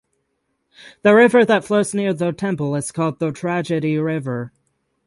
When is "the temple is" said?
2.11-2.91